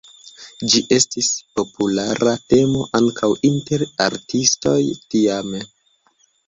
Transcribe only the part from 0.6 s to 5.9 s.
Ĝi estis populara temo ankaŭ inter artistoj tiame.